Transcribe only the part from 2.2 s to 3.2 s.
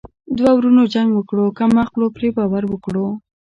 باور وکړو.